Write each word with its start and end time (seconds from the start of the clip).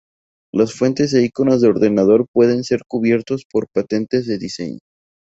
Las 0.51 0.73
fuentes 0.73 1.09
e 1.13 1.19
iconos 1.29 1.61
de 1.61 1.67
ordenador 1.67 2.25
pueden 2.33 2.63
ser 2.63 2.81
cubiertos 2.87 3.45
por 3.45 3.67
patentes 3.71 4.25
de 4.25 4.39
diseño. 4.39 4.79